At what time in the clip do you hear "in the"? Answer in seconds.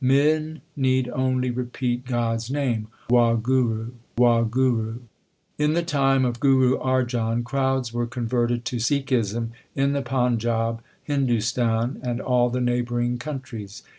5.59-5.83, 9.75-10.01